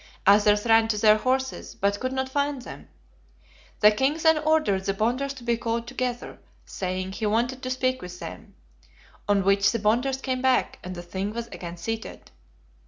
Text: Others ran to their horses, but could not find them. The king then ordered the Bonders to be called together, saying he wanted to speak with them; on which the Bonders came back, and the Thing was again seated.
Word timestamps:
Others 0.25 0.65
ran 0.65 0.87
to 0.87 0.97
their 0.97 1.17
horses, 1.17 1.75
but 1.75 1.99
could 1.99 2.11
not 2.11 2.27
find 2.27 2.63
them. 2.63 2.89
The 3.81 3.91
king 3.91 4.17
then 4.17 4.39
ordered 4.39 4.85
the 4.85 4.95
Bonders 4.95 5.35
to 5.35 5.43
be 5.43 5.57
called 5.57 5.85
together, 5.85 6.39
saying 6.65 7.11
he 7.11 7.27
wanted 7.27 7.61
to 7.61 7.69
speak 7.69 8.01
with 8.01 8.17
them; 8.17 8.55
on 9.29 9.43
which 9.43 9.71
the 9.71 9.77
Bonders 9.77 10.17
came 10.19 10.41
back, 10.41 10.79
and 10.83 10.95
the 10.95 11.03
Thing 11.03 11.33
was 11.33 11.45
again 11.49 11.77
seated. 11.77 12.31